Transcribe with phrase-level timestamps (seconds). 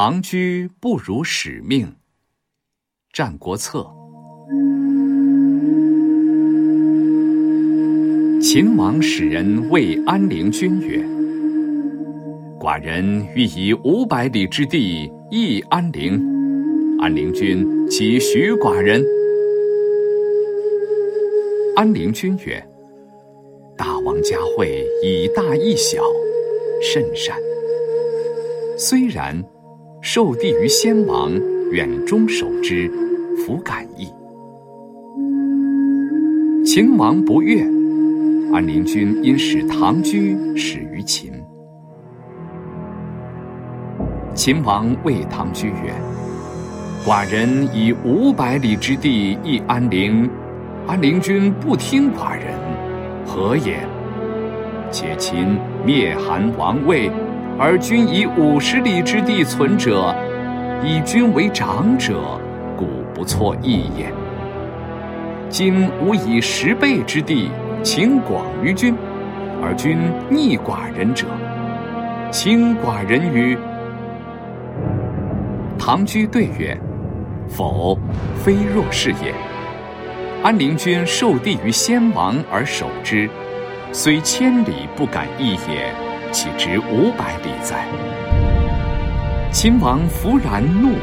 [0.00, 1.84] 唐居不辱使命，
[3.12, 3.80] 《战国策》。
[8.40, 11.04] 秦王使人谓安陵君曰
[12.62, 16.12] ：“寡人欲以五百里之地易安陵，
[17.00, 19.04] 安陵君岂许寡人？”
[21.74, 22.64] 安陵君曰
[23.76, 26.04] ：“大王嘉惠以大易小，
[26.80, 27.36] 甚善。
[28.78, 29.44] 虽然，
[30.00, 31.32] 受地于先王，
[31.70, 32.90] 远中守之，
[33.38, 34.12] 弗敢易。”
[36.64, 37.62] 秦王不悦。
[38.50, 41.30] 安陵君因使唐居始于秦。
[44.34, 45.92] 秦王谓唐居曰
[47.04, 50.30] ：“寡人以五百里之地易安陵，
[50.86, 52.54] 安陵君不听寡人，
[53.26, 53.86] 何也？
[54.90, 57.10] 且秦灭韩王魏，
[57.58, 60.14] 而君以五十里之地存者，
[60.84, 62.40] 以君为长者，
[62.76, 64.12] 故不错意也。
[65.48, 68.92] 今吾以十倍之地。”请广于君，
[69.62, 69.96] 而君
[70.28, 71.28] 逆寡人者，
[72.28, 73.56] 轻寡人于。
[75.78, 76.76] 唐居对曰
[77.48, 77.96] ：“否，
[78.34, 79.32] 非若是也。
[80.42, 83.30] 安陵君受地于先王而守之，
[83.92, 85.94] 虽千里不敢易也，
[86.32, 87.86] 岂值五百里哉？”
[89.50, 90.94] 秦王弗然怒，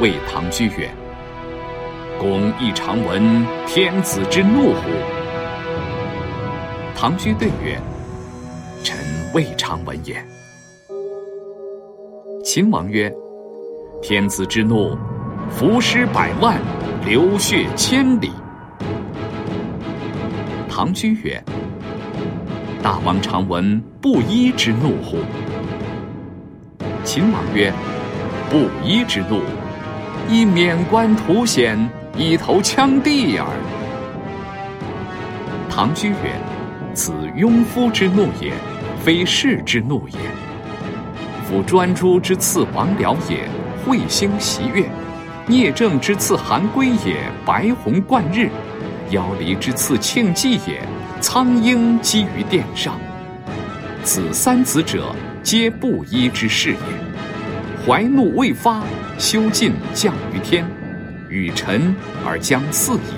[0.00, 0.88] 谓唐居曰
[2.18, 4.80] ：“公亦常闻天子之怒乎？”
[6.94, 7.76] 唐雎对曰
[8.84, 8.96] ：“臣
[9.34, 10.24] 未尝闻也。”
[12.44, 13.12] 秦王曰
[14.00, 14.96] ：“天子之怒，
[15.50, 16.56] 伏尸百万，
[17.04, 18.30] 流血千里。”
[20.68, 21.42] 唐雎曰
[22.82, 25.18] ：“大王常闻布衣之怒乎？”
[27.04, 27.72] 秦王曰
[28.50, 29.40] ：“布衣之怒，
[30.28, 31.78] 以免冠图显，
[32.16, 33.46] 以投羌地耳。”
[35.70, 36.38] 唐居曰。
[36.92, 38.52] 此庸夫之怒也，
[39.00, 40.18] 非士之怒也。
[41.44, 43.48] 夫专诸之刺王僚也，
[43.86, 44.86] 彗星袭月；
[45.46, 48.48] 聂政之刺韩归也，白虹贯日；
[49.10, 50.82] 妖离之刺庆忌也，
[51.20, 52.98] 苍鹰击于殿上。
[54.02, 56.78] 此三子者，皆布衣之士也。
[57.86, 58.82] 怀怒未发，
[59.18, 60.64] 修晋降于天，
[61.28, 61.94] 与臣
[62.26, 63.12] 而将四矣。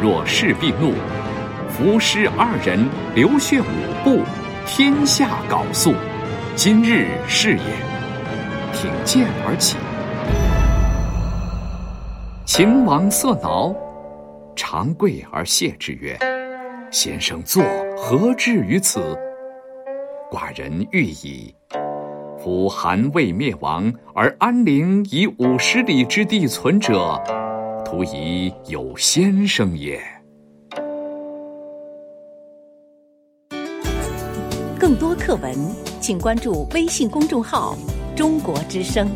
[0.00, 0.94] 若士必怒。
[1.70, 4.22] 伏尸二人，流血五步，
[4.64, 5.92] 天下缟素。
[6.54, 7.62] 今日是也。
[8.72, 9.76] 挺剑而起。
[12.44, 13.74] 秦王色恼，
[14.54, 16.16] 长跪而谢之曰
[16.94, 17.60] ：“先生坐，
[17.96, 19.00] 何至于此？
[20.30, 21.52] 寡人欲矣。
[22.38, 27.20] 夫韩魏灭亡，而安陵以五十里之地存者，
[27.84, 30.00] 徒以有先生也。”
[34.78, 35.52] 更多课文，
[36.00, 37.76] 请关注微信公众号
[38.14, 39.10] “中国之声”。